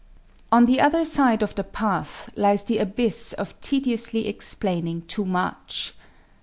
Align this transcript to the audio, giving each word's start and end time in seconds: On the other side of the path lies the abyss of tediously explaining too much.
On 0.51 0.65
the 0.65 0.81
other 0.81 1.05
side 1.05 1.43
of 1.43 1.53
the 1.53 1.63
path 1.63 2.31
lies 2.35 2.63
the 2.63 2.79
abyss 2.79 3.33
of 3.33 3.61
tediously 3.61 4.27
explaining 4.27 5.03
too 5.03 5.25
much. 5.25 5.93